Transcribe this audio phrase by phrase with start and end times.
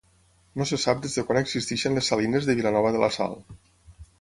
[0.61, 3.39] No sé sap des de quan existeixen les salines de Vilanova de la Sal.